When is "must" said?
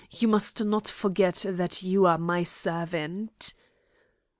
0.27-0.63